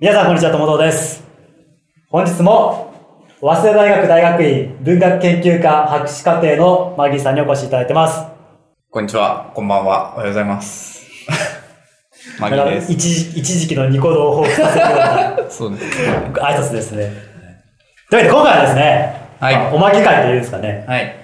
[0.00, 1.22] 皆さんこんにちは、友藤です。
[2.08, 2.90] 本日も、
[3.38, 8.24] 早稲田大学大学院文学研究科博士課程のマギーさんにお越しいただいてます。
[8.90, 11.06] こんにちは、こんばんは、おはようございます。
[12.40, 12.92] マギーです。
[12.92, 16.02] 一時一時期のニコ動を彷彿させるような そうです。
[16.32, 17.12] 挨拶ですね。
[18.10, 21.14] というわけで今回はですね、はいまあおまけ会というんですかね、はい。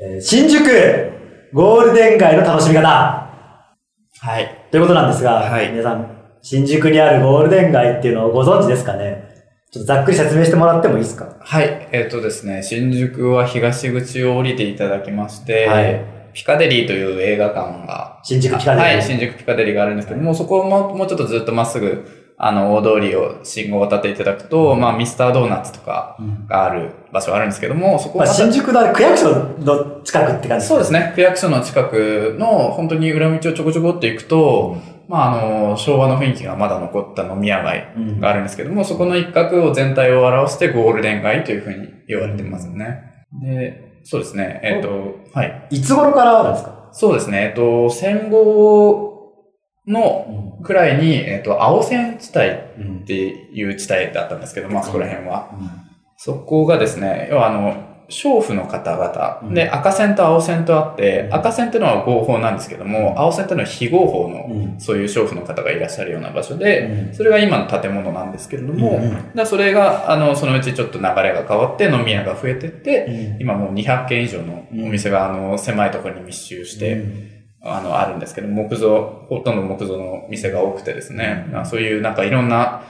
[0.00, 1.12] えー新宿
[1.52, 4.50] ゴールデン街の楽しみ方はい。
[4.70, 9.46] ということなんですが、はい皆さん、新宿にあるゴールデン街っていうのをご存知ですかね？
[9.72, 11.38] ちょっとざっくり説明してもらってもいいですか？
[11.40, 11.88] はい。
[11.90, 16.04] えっ、とですね、新宿は東口を降りていただきまして、はい。
[16.34, 18.92] ピカデリーという映画館が、新宿ピカデリー。
[18.92, 31.12] はい、新宿ピカデリーがあるんですけども、そこももうちょっとずっとまっすぐ、あの、大通りを信号を渡っていただくと、まあ、ミスタードーナツとかがある場所があるんですけども、そこまあ、また新宿の区役所の近くって感じそうですね。
[31.14, 34.76] 区役所の近くの、本当に裏道をちょこちょこって行くと、
[35.08, 43.02] まあ、あの、昭和の雰囲気がまだ残った飲み屋街うんがあるんですけども、そこの一角を全体を表してゴールデン街というふうに言われてますね。
[43.42, 44.60] で、そうですね。
[44.62, 45.66] えっ、と、はい。
[45.70, 46.88] いつ頃からなんですか？
[46.92, 47.46] そうですね。
[47.46, 49.12] えっ、と、戦後
[49.86, 55.50] のくらいに、えっ、と、青線地帯うんっていう地帯だったんですけど、まあ、そこら辺は。
[56.16, 61.34] そこがですね、要はあの、娼婦の方々、で、赤線と青線とあって、うん。
[61.34, 64.80] 赤線っていうのは合法なんですけども、青線っていうのは非合法の、うん。
[64.80, 67.14] そういう娼婦の方がいらっしゃるような場所で、うん。
[67.14, 73.40] それが今の建物なんですけれども、うんだそれが、あの、そのうちちょっと流れが変わって飲み屋が増えてって、うん。
[73.40, 77.04] 今もう200軒以上のお店が、あの、狭いところに密集して、
[77.62, 82.82] あの、あるんですけど、木造、ほとんど木造の店が多くてですね、まあそういうなんかいろんな、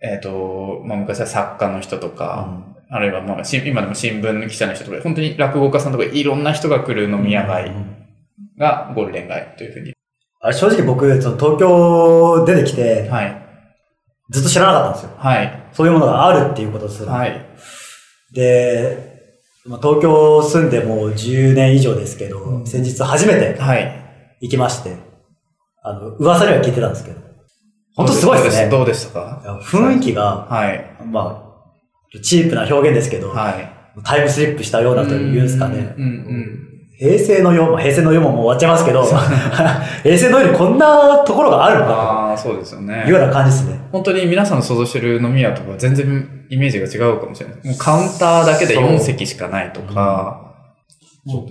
[0.00, 7.72] えっ、と、まあ昔は作家の人とか、あるいはまあし今でも新聞記者の人とか、本当に落語家さんとかいろんな人が来る飲み屋街
[8.58, 9.92] がゴールデン街というふうに。
[10.40, 13.44] あれ正直僕、その東京出てきて、はい。
[14.30, 15.18] ずっと知らなかったんですよ。
[15.18, 15.62] はい。
[15.72, 17.08] そういうものがあるっていうことする。
[17.08, 17.44] はい。
[18.32, 19.32] で、
[19.66, 24.36] まあ東京住んでもう10年以上ですけど、うん先日初めてはい。
[24.40, 24.96] 行きまして、
[25.82, 27.20] あの、噂には聞いてたんですけど、
[27.96, 28.70] 本当すごいですね。
[28.70, 29.20] どうでした？
[29.20, 29.60] か？
[29.64, 30.84] 雰囲気が、はい。
[31.04, 31.47] まあ、
[32.22, 33.78] チープな表現ですけど、はい。
[34.04, 35.94] タイムスリップしたようなというんですかね。
[35.96, 36.68] うんうん。
[36.98, 39.04] 平成の世、まあ、平成の世ももう終わっちゃいますけど、
[40.02, 43.18] 平成の世にこんなところがあるのかああ、そうですよねという。
[43.18, 43.80] ような感じですね。
[43.92, 47.56] 本当に皆さんの想像してる飲み屋とか全然イメージが違うかもしれない。
[47.64, 50.44] もうカウンターだけで4席しかないとか。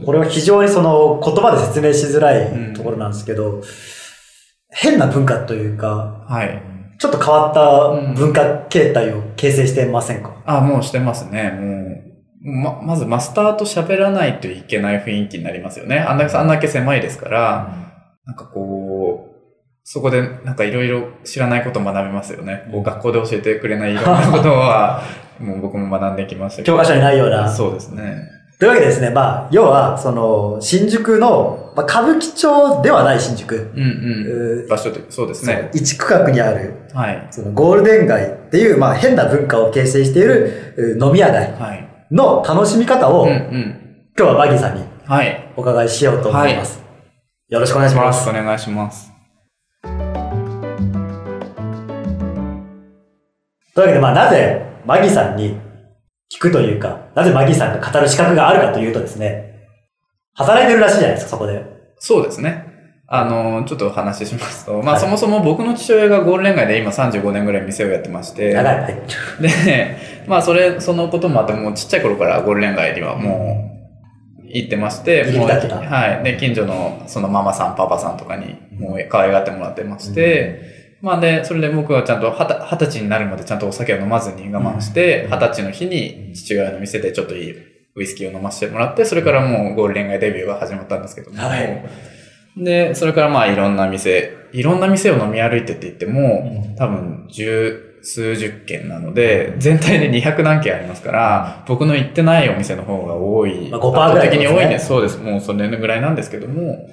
[0.05, 3.61] これは非常にその言葉で説明しづらいところなんですけど、
[4.69, 6.61] 変な文化というか、はい。
[6.99, 11.51] ちょっと変わった文化形態を形成してませんか、あ、もうしてますね。
[12.41, 15.99] もう、ま、まずマスターと喋らないといけない雰囲気になりますよね。
[15.99, 17.75] あんだけ、あんだけ狭いですから、
[18.25, 19.37] なんかこう、
[19.83, 22.67] そこでなんかいろいろ知らないことを学べますよね。
[22.71, 25.01] こう学校で教えてくれないいろんなことは、
[25.39, 26.73] もう僕も学んできましたけど。
[26.73, 27.47] 教科書にないような。
[27.49, 28.36] そうですね。
[28.59, 33.69] というわけでですね、まあ、要は、その、新宿の、まあ、歌舞伎町ではない新宿。
[33.75, 34.63] うんうん。
[34.65, 35.69] う場所で、そうですね。
[35.75, 37.27] 一区画にある、はい。
[37.29, 41.87] そのゴールデン街っていう、まあ、変な文化を形成しているう飲み屋街はい。
[42.09, 43.79] の楽しみ方を、うんう今ん。
[44.15, 45.51] 日はバギーさんにはい。
[45.55, 46.81] お伺いしようと思います。
[47.49, 48.23] よろしくお願いしよろます。
[48.23, 49.11] しくお願いします。
[53.75, 55.59] というわけで、まあ、なぜ、マギーさんに
[56.31, 59.67] 聞くというか、なぜマギーさんが語る資格があるかというとですね、
[60.33, 61.63] 働いてるらしいじゃないですか、そこで。
[61.99, 62.65] そうですね。
[63.09, 68.75] あの、ちょっとお話ししますと、まあ、はいそもそも僕の父親がゴールデン街で今35年ぐらい店をやってまして、長い。
[68.81, 68.95] はい。
[69.41, 73.73] で、まあ、それ、そのこともあって、もうちっちゃい頃からゴールデン街にはも
[74.43, 76.23] う行ってまして、もう、はい。
[76.25, 87.53] で、近所のそのママさん、パパさんとかにもう可愛がってもらってまして、まあで、それで僕はちゃんと二十二十歳になるまでちゃんとお酒を飲まずに我慢して、二十歳の日に父親の店でちょっといい
[87.95, 91.83] ウイスキーを飲ませてもらって、それからもうゴールデン街デビューが始まったんですけども、はい。
[92.57, 96.75] で、それからまあいろんな店、いろんな店を飲み歩いてって言っても、うん。
[96.75, 103.69] 多分十数十軒なので、全体で200何軒ありますから、僕の行ってないお店の方が多い。
[103.69, 104.87] まあ5%ぐらい圧倒的に多いんでですす。
[104.89, 105.17] そうです。
[105.19, 106.89] もうそれぐらいなんですけども、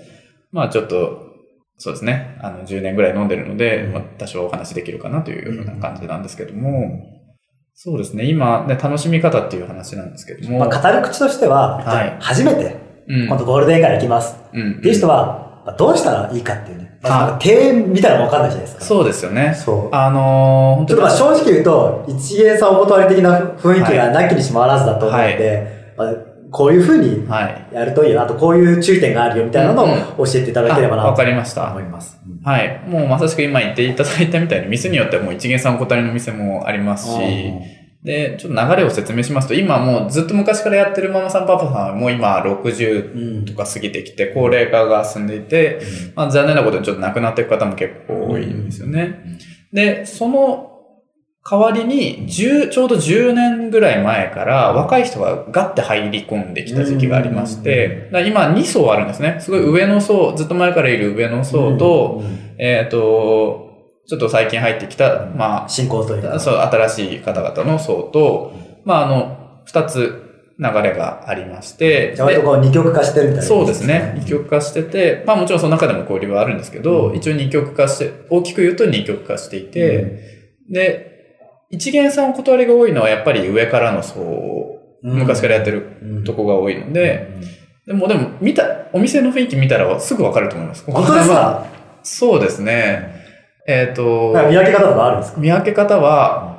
[0.53, 1.24] まあちょっと、
[1.77, 2.39] そうですね。
[2.41, 7.15] あの、10年ぐらい飲んでるので、まあ多少お話できるかなというような感じなんですけども、
[7.75, 8.25] そうですね。
[8.25, 12.77] 今、ね、楽しみ方っていう話なんですけども、まあ、語る口としては、はい初めて、
[13.09, 14.37] うん今度ゴールデン街行きます。
[14.53, 16.99] うんっていう人は、まあどうしたらいいかっていうね。
[17.03, 18.85] まあ、庭園みたいなわかんないじゃないですか。
[18.85, 19.55] そうですよね。
[19.55, 19.95] そう。
[19.95, 26.15] あのー、本ちょっとまあ正直言うと、一元さんお断り的な雰囲気がなきにしもあらずだと思うので、まあ、
[26.55, 27.75] こういうふうにはい。
[27.75, 28.23] やるといいよ。
[28.23, 31.81] あとこういう注意点があるよみたいなのを教えていただければなあわかとりました思。
[31.81, 32.17] います。
[32.25, 32.81] うんはい。
[32.87, 37.19] もうまさしく今言っていただいたみたいに、店によってはもう一元さんお断りの店もありますし、
[38.05, 45.81] で、ちょっと流れを説明しますと、今もうずっと昔からやってるママさんパパさんはもう今60うんとか過ぎてきて、高齢化が進んでいて、
[46.15, 49.39] まあ残念なことにちょっと亡くなっていく方も結構多いんですよね。
[49.73, 50.74] で、その
[51.49, 59.39] 代わりに、10ちょうど10年ぐらい前から若い人がガッて入り込んできた時期がありまして、今2層あるんですね。
[59.41, 63.65] すごい上の層、ずっと前からいる上の層と、うんえっ、と、
[64.07, 66.41] ちょっと最近入ってきた、ま進行というあ、か。
[66.41, 68.53] そう、新しい方々の層と、
[68.85, 70.25] まあ、あの、二つ
[70.59, 74.15] 流れがありまして、じゃあ割とこう二極化してるみたいな、そうですね。
[74.19, 77.17] 二極化してて、まあもちろんその中でも交流はあるんですけど、うん。
[77.17, 81.14] 一応二極化して、大きく言うと二極化していて、で、
[81.75, 87.29] 一元さんお断りが多いのはやっぱり上からの層をうん昔からやってるうんとこが多いので、
[87.87, 90.85] でもでも見た、お店の雰囲気見たらすぐわかると思います。
[90.91, 91.67] 本当ですか？
[92.03, 93.23] そうですね。
[93.67, 95.41] えっ、と、なんか見分け方とかあるんですか？
[95.41, 96.55] 見分け方は、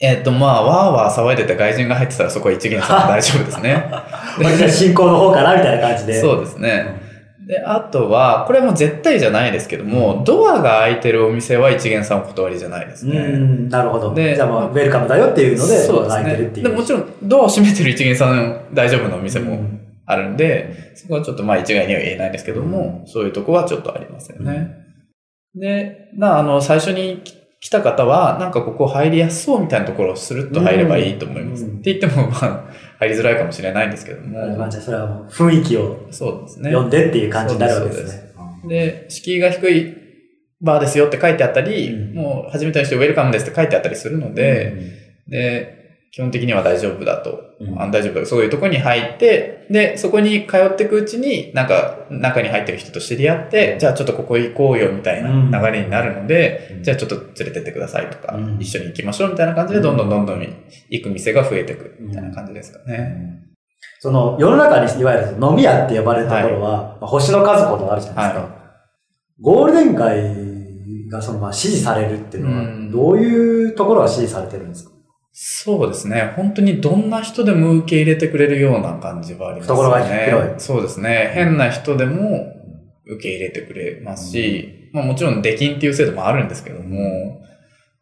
[0.00, 3.88] えっ、と、まあ、わーわー騒いでて外人が入ってたらそこは一元さん大丈夫ですね。
[4.68, 6.20] 進行の方かなみたいな感じで。
[6.20, 7.03] そうですね。
[7.46, 13.18] で、あとは、これはもう絶対じゃないですけども、ドアが開いてるお店は一元さんお断りじゃないですうね。
[13.20, 14.14] ん、なるほど。
[14.14, 16.22] でじゃあもう、ウェルカムだよっていうので、そうですね。
[16.24, 16.68] 開いてるっていう。
[16.68, 24.84] でもちろん、ドアを閉めてる一元さん大丈夫なお店もうんあるんで、そこはちょっとまあ一概には言えないですけども、そういうとこはちょっとありますよね。
[25.54, 31.64] で、まあ、あの、最初にき来た方は、なんかここ入りやすそうみたいなところをスルッと入ればいいと思います。
[31.64, 32.64] うんって言っても、まあ、
[32.98, 36.70] 入りづらいかもしれないんですけどまあも、じゃあそれはもう雰囲気をそうですね。
[36.70, 38.34] 読んでっていう感じになるわけですね。
[38.68, 39.94] で、敷居が低い
[40.60, 44.74] バーですよって書いてあったり、うんもう初めての人ウェルカムですって書いてあったりするので、
[45.26, 47.53] で、基本的には大丈夫だと。
[47.72, 47.82] うん。
[47.82, 48.26] あ大丈夫だ。
[48.26, 55.30] そういうとこに入って、で、そこに通っていくうちに、なんか、中に入ってる人と知り合って、じゃあちょっとここ行こうよみたいな
[55.60, 56.82] 流れになるので、うん。
[56.82, 58.58] じゃあちょっと連れてってくださいとか、うん。
[58.60, 60.46] 一緒に行きましょうみたいな感じで、どんどんどんどん
[60.90, 63.40] 行く店が増えていくみたいな感じですかね。
[64.00, 68.40] その、世の中にいわゆる飲み屋って呼ばれるところは、まあ星の数ほどあるじゃないですか。
[68.42, 68.64] は
[69.40, 72.90] ゴールデン街がそのまあ支持されるっていうのは、うん。
[72.92, 74.93] どういうところが支持されてるんですか？
[75.36, 76.32] そうですね。
[76.36, 79.76] 本当にどんな人でも受け入れてくれるような感じはありますね。
[79.76, 81.32] 懐が広いそうですね。
[81.34, 82.54] 変な人でも
[83.04, 87.42] 受け入れてくれますし、まあもちろん出禁っていう制度もあるんですけども、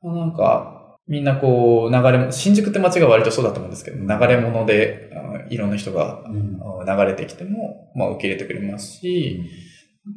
[0.03, 5.11] まあ、なんか、みんなこう、流れも、新宿って街が割とそうだと思うんですけど、流れ物で、
[5.49, 9.41] いろんな人があ流れてきても、まあ受け入れてくれますし、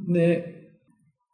[0.09, 0.64] で、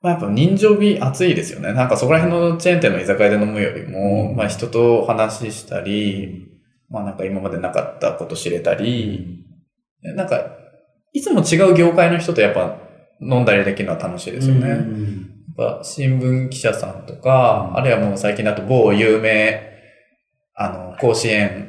[0.01, 1.74] まあ、やっぱ人情味熱いですよね。
[1.74, 6.48] なんかそこら辺のチェーン店の居酒屋で飲むよりも、まあ人と話したり、
[6.89, 9.45] まあなんか今までなかったこと知れたり、
[10.01, 10.57] なんか、
[11.13, 12.77] いつも違う業界の人とやっぱ
[13.21, 14.69] 飲んだりできるのは楽しいですよね。
[14.69, 14.80] やっ
[15.56, 19.62] ぱ新聞記者さんとか、あるいはもう最近だと某有名、
[20.56, 21.68] あの、甲子園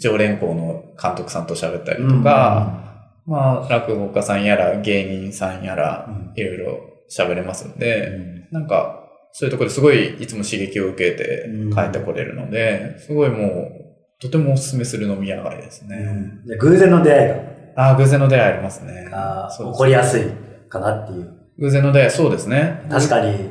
[0.00, 2.82] 常連校の監督さんと喋ったりとか、
[3.26, 9.00] まあ落語家さんやら芸人さんやら、いろいろ喋れますんで、なんか、
[9.32, 15.96] そういうところですごいいつも刺激を受けて帰ってこれるので、すごいもう、とてもお勧めする飲み屋街ですね。
[15.96, 17.32] うんで偶然の出会い
[17.76, 19.08] ああ、偶然の出会いありますね。
[19.10, 20.24] がそうです起こりやすい
[20.68, 21.30] かなっていう。
[21.58, 22.86] 偶然の出会い、そうですね。
[22.88, 23.50] 確かに、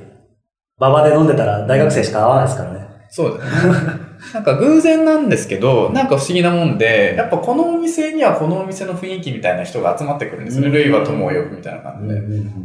[0.77, 2.87] 馬場で飲んでたら大学生しか会わないですからね。
[3.09, 4.02] そうですね。
[4.33, 10.67] なんか偶然なんですけど、なんか不思議なもんで、やっぱこのお店にはこのお店の雰囲気みたいな人が集まってくるんですよね。
[10.67, 10.73] うん。
[10.73, 12.21] ルイは友を呼ぶみたいな感じで。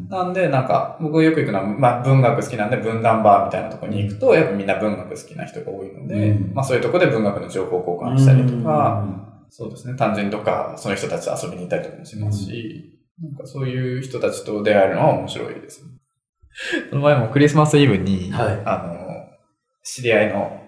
[0.08, 6.54] なんで、なんか、僕よく行くのは、まあ、文学好きなんで、文壇バーみたいなところに行くと、やっぱみんな文学好きな人が多いので、うん。
[6.54, 9.04] まあそういうところで文学の情報交換したりとか、
[9.50, 15.90] そうですね、単純にどっかその人たちと遊びに行ったりとかもしますし、なんかそういう人たちと出会えるのは面白いです、ね。
[16.90, 18.62] この前もクリスマスイブに、はい。
[18.64, 18.98] あの、
[19.82, 20.60] 知り合いの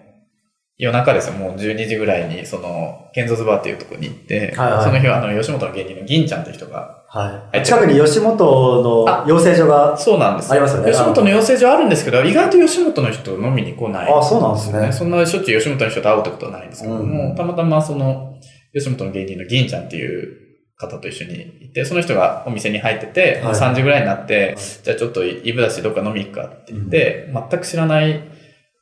[0.81, 4.83] 夜中ですよ、もう12時ぐらいに、その、ケンゾズバーっていうところに行って、はいはい。
[4.83, 7.61] その日はあの、吉本の芸人の銀ちゃんって人が、はい。
[7.61, 8.35] 近くに吉本
[8.81, 10.91] の養成所が、そうなんですありますよね。
[10.91, 14.11] 吉本の養成所あるんですけど、意外と吉本の人飲みに来ない。
[14.11, 14.91] あそうなんですね。
[14.91, 18.39] そんなしょっちゅう吉本の人と会うってことはないんですけども、うんたまたまその、
[18.73, 20.35] 吉本の芸人の銀ちゃんっていう
[20.77, 23.53] 方と一緒に行って、その人がお店に入ってて、はい。
[23.53, 24.55] 3時ぐらいになって、はい。
[24.57, 28.30] じゃあちょっとイブだしどっか飲み行くかって言って、全く知らない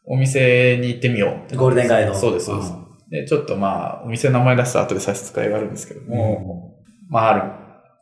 [0.09, 1.55] お店に行ってみようって。
[1.55, 2.15] ゴールデン街の。
[2.15, 2.73] そうです、そうです。
[2.73, 2.85] ん。
[3.11, 6.75] で、ちょっとまあ、お店の名前出すと後で差し支えがあるんですけども、
[7.09, 7.51] まあ、ある。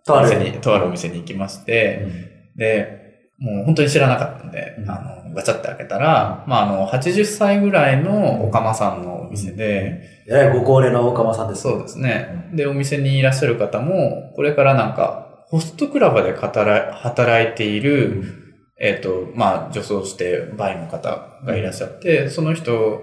[0.05, 0.29] とある。
[0.29, 2.07] お店に、とあるお店に行きまして、
[2.55, 2.97] で、
[3.39, 4.89] もう本当に知らなかったんで、うん。
[4.89, 11.63] あの、ガチャって開けたら、まあ、あの、80歳ぐらいのおかまさんのお店で、えらいご高齢のおかまさんです。
[11.63, 12.49] そうですね。
[12.53, 18.46] で、お店にいらっしゃる方も、これからなんか、ホストクラブで働い働いている、
[18.79, 23.01] えっ、と、まあ、女装してバイの方がいらっしゃって、その人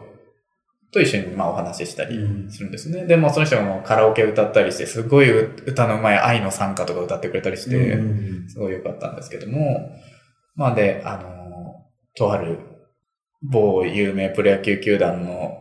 [0.93, 2.50] と一緒にまあお話ししたりうん。
[2.50, 3.04] するんですね。
[3.07, 8.49] でもその人がもうカラオケ歌ったりして、すごい歌のうまい愛の賛歌とか歌ってくれたりして、うん。
[8.49, 9.90] すごい良かったんですけども、
[10.54, 12.61] まあで、あの、とある
[13.43, 15.61] 某有名プロ野球球団の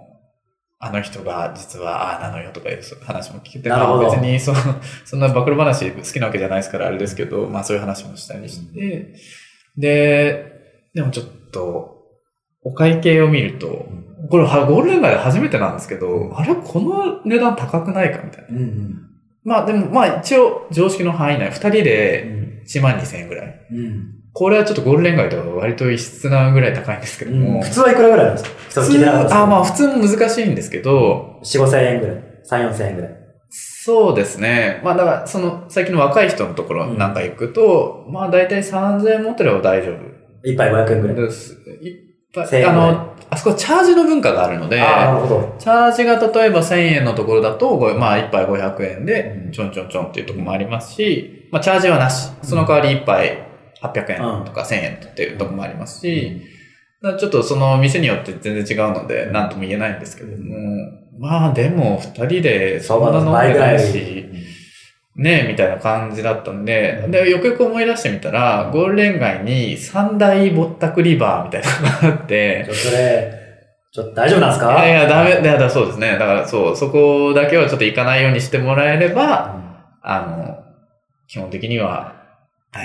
[0.79, 4.53] あの人が実はああなのよとかいう話も聞いて、まあ別にそ
[5.05, 9.15] そんな暴露話好きなわけじゃないですからあれですけど、まあそういう話もしたりして、
[9.77, 10.46] で、
[10.94, 11.94] でもちょっと、
[12.63, 13.88] お会計を見ると、
[14.30, 18.48] これはゴールデン街で初めてなんですけど、あれこの値段高くないかみたいな。
[18.50, 19.00] うんうん
[19.46, 23.68] まあでも、まあ一応常識の範囲内、二人で1万2千円ぐらい。
[23.72, 27.62] うんこれはちょっとゴールデン街では割と異質なぐらい高いんですけども。
[27.62, 28.82] 普通はいくらぐらいなんですか？
[28.82, 32.15] 普普通あ、まあ普通も難しいんですけど、4、5千円ぐらい。
[32.50, 33.12] 3、4千円ぐらい。
[33.86, 34.80] そうですね。
[34.82, 39.98] まあだから、その、最近の若い人のところなんか行くと、まあ大体3000円持ってれば大丈夫
[40.48, 41.16] 一杯500円ぐらい。
[41.18, 41.58] です。
[41.82, 44.78] いっぱ1000い、あの、あそこチャージの文化があるので。
[44.78, 52.32] チャージが例えば1000円のところだと、まあ1杯500円でうん、ちょんちょんちょんっていうところもありますし、まあチャージはなし。
[52.42, 53.46] その代わり1杯
[53.82, 56.42] 800円とか1000円っていうところもありますし、
[57.02, 64.25] だからちょっとその店によって全然違うので、なんとも言えないんですけども、まあでも2人でそんな飲んでないし、
[65.15, 73.39] ねえ、みたいな感じだったんで、で、よくよく思い出してみたら、ゴールデン街に三大ぼったくりバーみたいなのがあってち、ょっとそれ、
[73.91, 74.86] ちょっと大丈夫なんですか？
[74.86, 76.13] いやいや、ダメ、だそうですね。
[76.13, 79.62] だからそう、そこだけはちょっと行かないようにしてもらえれば、
[80.01, 80.63] あの、
[81.27, 82.15] 基本的には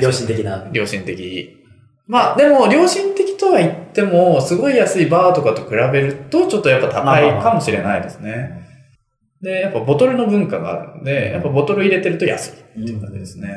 [0.03, 0.69] 良夫、心的な。
[0.71, 1.57] 良心的。
[2.07, 8.67] まあ、でも、良心的とは言っても、すごい安いバーとかと比べると、ちょっとやっぱ高いかもしれないですね。
[9.41, 13.49] で、やっぱボトルの文化があるので、やっぱボトル入れてると安いっていう感じですね。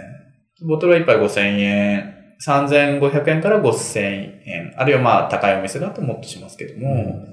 [0.68, 4.00] ボトルは1杯5000円、3500円から5000
[4.46, 7.26] 円、あるいはまあ高いお店だともっとしますけども、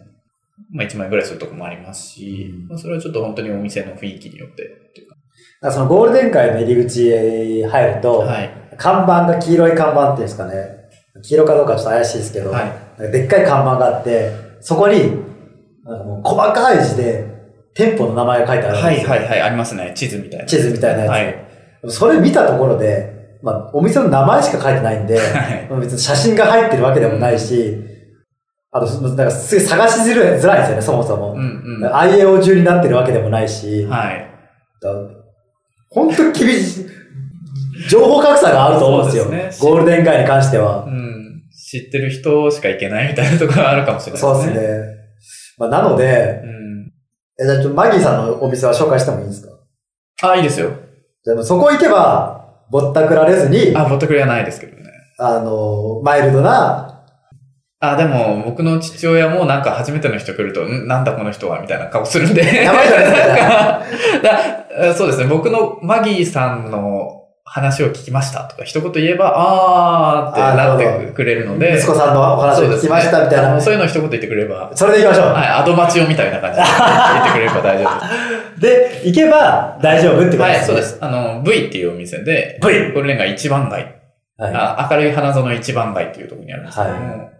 [0.70, 5.08] まあ1万円ぐらいするとこもありますし、うんまあそれはちょっと本当にお店の雰囲気によってっていう
[5.60, 5.70] か。
[5.70, 8.50] そのゴールデン街の入り口へ入ると、はい。
[8.76, 10.77] 看板が黄色い看板っていうんですかね。
[11.22, 15.12] 黄色かどうかちょっと怪しいですけど、はいでっかい看板があって、そこに、
[15.84, 17.38] なんかもう細かい字で
[17.74, 19.10] 店舗の名前が書いてあるんですよ。
[19.10, 19.92] はいはいはい、ありますね。
[19.94, 20.46] 地図みたいな。
[20.46, 21.10] 地図みたいなやつ。
[21.10, 21.92] はい。
[21.92, 27.76] それ見たところで、まあ、お店の名前しか書いてないんで、はいまあ別に写真が入ってるわけでもないし、
[28.70, 31.34] あと、なんかすごい探しづらいづらいんですよね、そもそも。
[31.34, 31.84] うんうん。
[31.84, 33.88] は IAO 中になってるわけでもないし、い。
[33.88, 34.90] だ
[35.90, 36.86] 本当に厳しい、
[37.88, 39.24] 情報格差があると思うんですよ。
[39.24, 40.84] すねゴールデン街に関しては。
[40.84, 41.42] うん。
[41.70, 44.58] 知ってる人しか行けないみたいなところがあるかもしれないそうですね。
[45.58, 46.92] まあ、なので、うん。
[47.40, 50.30] えじゃあちょっとマギーさんのお店は紹介してもいいですか？
[50.30, 50.70] あ、いいですよ。
[51.24, 54.84] じゃそこ行けば、ぼったくられずに、あ、ぼったくりはないですけどね。
[55.18, 57.04] あの、マイルドな、
[57.80, 60.88] あ、でも、僕の父親もなんか初めての人来ると、ん？
[60.88, 62.64] なんだこの人はみたいな顔するんで。
[62.64, 65.26] やばいじゃないですか そうですね。
[65.26, 67.17] 僕のマギーさんの
[67.50, 71.76] 話を聞きましたとか一言言えば、あーってなってくれるので。
[71.78, 73.48] 息子さんのお話を聞きましたみたいな。
[73.48, 75.32] そうねそういうのを一言言ってくれば、それで行きましょう。
[75.32, 80.40] はい、アドマチオみたいな感じで 言ってくれれば大丈夫でで、行けば大丈夫ってす。
[80.40, 80.66] はい、ことですね。
[80.66, 80.98] そうです。
[81.00, 83.86] あの、V っていうお店で、V ゴールデン街一番街、
[84.36, 84.52] はい。
[84.54, 87.30] あ明るい花園一番街っていうところにあるんですけども、は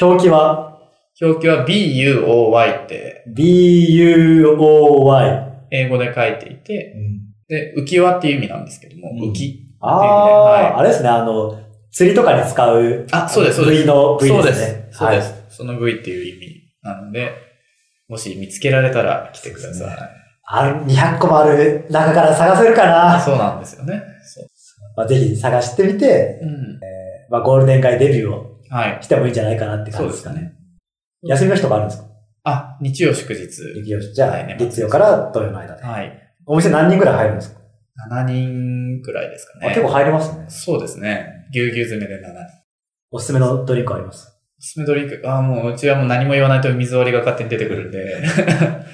[0.00, 0.78] 表記は、
[1.20, 4.70] 表記は BUOY って、B-U-O-Y。
[5.70, 6.96] 英語で書いていて、
[7.50, 9.66] で、浮き輪っていう意味なんですけども、うん浮き。
[9.80, 11.58] ああ、はいあれですね、あの、
[11.90, 13.06] 釣りとかに使う。
[13.10, 13.82] あ、そうです、そうです。
[13.82, 14.88] V の V そうですね。。
[14.92, 15.34] そうです。
[15.50, 17.32] その V っていう意味なので、
[18.08, 19.98] もし見つけられたら来てください。
[20.52, 23.20] ある、200個もある中から探せるかな。
[23.20, 24.02] そうなんですよね。
[24.24, 24.46] そう。
[24.96, 26.80] まあ、ぜひ探してみて、うん。
[27.30, 28.98] まあ、ゴールデン街デビューをはい。
[29.02, 30.36] してもいいんじゃないかなって感じですかね。
[30.36, 30.52] そうですかね。
[31.28, 32.08] 休みの日とかあるんですか？
[32.44, 33.40] あ、日曜祝日。
[33.46, 35.82] 月曜じゃあ、はいね月曜から土曜の間で。
[35.82, 36.29] はい。
[36.46, 37.60] お店何人ぐらい入るんですか、
[38.10, 39.66] 7人くらいですかね。
[39.66, 40.44] あ結構入りますね。
[40.48, 41.46] そうですね。
[41.52, 42.38] ぎゅうぎゅう詰めで7人。
[43.12, 44.28] おすすめのドリンクあります？
[44.58, 45.22] おすすめドリンク？
[45.24, 48.16] あ、もううちはもう何も言わないと水割りが勝手に出てくるんで。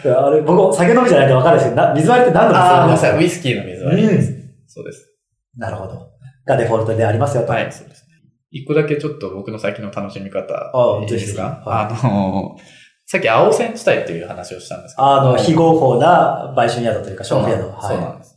[0.04, 3.18] あれ、僕、酒飲みじゃないと分かるんですけど、な水割りって何の水あー、ごめんですかなさい。
[3.18, 4.32] ウイスキーの水割りです。
[4.68, 5.12] そうです。
[5.56, 6.10] なるほど。
[6.46, 7.52] がデフォルトでありますよと。
[7.52, 8.06] はい、そうですね。
[8.50, 10.54] 一個だけちょっと僕の最近の楽しみ方。
[10.72, 11.62] あいいですか？
[11.66, 12.56] はあの、
[13.06, 15.06] さっき青線地帯っていう話をしたんですけど。
[15.06, 17.64] あの、非合法な売春宿というか、消費宿。
[17.80, 18.36] そうなんです。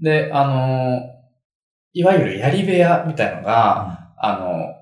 [0.00, 1.00] で、あの、
[1.92, 4.74] いわゆる槍部屋みたいのが、あの、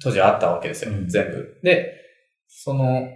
[0.00, 1.60] 当時はあったわけですよ、うん全部。
[1.62, 1.92] で、
[2.46, 3.08] その、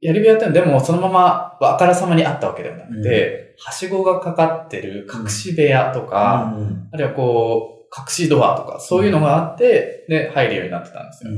[0.00, 11.32] やり部屋ってでもそのままあからさまにあったわけではなくて、はしごがかかってる隠し部屋とか、うんあるいはこう、隠しドアとか、そういうのがあって、で、入るようになってたんですよ。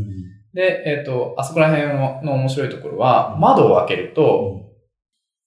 [0.55, 1.95] で、えっ、と、あそこら辺
[2.27, 4.71] の面白いところは、窓を開けると、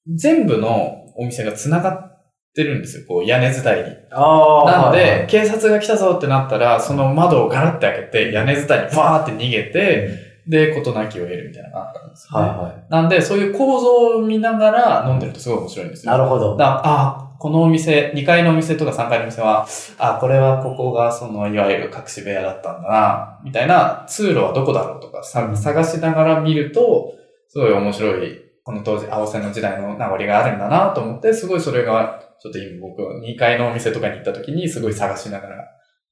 [0.07, 3.05] 全部のお店が繋がってるんですよ。
[3.07, 3.95] こう、屋根伝いに。
[4.11, 4.71] ああ。
[4.71, 12.47] なので、はいはい警察が来たぞってなったら、その窓をガラッて開けて、屋根伝いにファーって逃げて、で、事なきを得るみたいなのがあったんですよ、ね。
[12.47, 16.07] はいはなんで、そういう構造を見ながら飲んでるとすごい面白いんですい。
[16.07, 16.11] よ。
[16.11, 16.57] なるほど。
[16.57, 27.11] だあこのお店、2階のお店とか3階のお店は、あこれはここがその、いわゆる隠し部屋だったんだな、みたいな、通路はどこだろうとか探しながら見ると、
[27.49, 35.65] すごい面白い、この当時、青線の時代の名残があるんだなと思って、すごいそれが、ちょっと今僕、2階のお店とかに行った時にすごい探しながら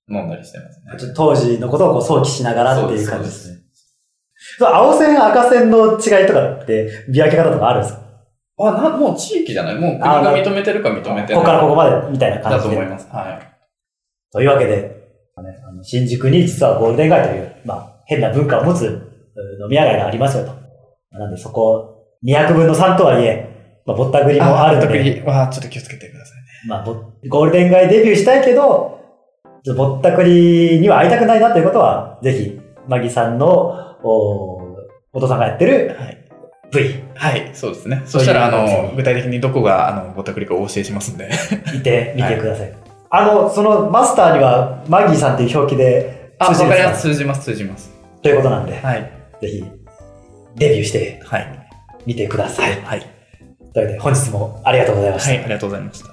[0.10, 1.00] 飲んだりしてますね。
[1.00, 3.62] ちょっと当時のことをこう想起しながらっていう感じですそうね。
[4.60, 8.00] そう青線、赤線の違いとかって見分け方とかあるんですか？
[8.68, 9.75] あ、な、もう地域じゃない？
[9.75, 11.34] もう国が認めてるか認めてないか。
[11.36, 12.75] ここからここまでみたいな感だじで。
[12.75, 13.08] と思います。
[13.10, 13.39] はい。
[14.32, 15.01] というわけで、ね
[15.68, 20.53] あの新宿に実はゴールデン街という、まあ、変な文化を持つう飲み屋街がありますよと。
[21.18, 26.44] なんでそこ、200分の3とはいえ、まあ、ぼったくりもあるの特で、にはちょっと気をつけてくださいね。
[26.68, 26.94] まあ、ぼ
[27.27, 29.00] ゴールデン街デビューしたいけど、
[29.75, 34.58] ぼったくりには会いたくないなということは、ぜひ、マギさんの、お
[35.13, 36.18] お父さんがやってるはい。
[37.22, 38.01] はい、そうですね。
[38.06, 41.30] そしたら、あの、具体的にどこが、あの、ぼったくりかお教えしますんで。
[41.75, 42.74] いてみてください。
[43.12, 46.84] あの、そのマスターには、マギーさんっていう表記で通じるんですか？
[46.84, 47.01] かります。
[47.01, 47.92] 通じます、通じます。
[48.24, 49.12] ということなんで、はい。
[49.40, 49.63] ぜひ、
[50.56, 51.68] デビューしてはい。
[52.08, 52.82] みてください。
[52.82, 53.01] はい。
[53.74, 55.30] というわけで、本日もありがとうございました。
[55.30, 56.10] はい、ありがとうございました。